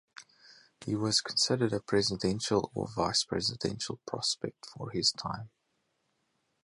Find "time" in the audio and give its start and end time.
5.15-5.51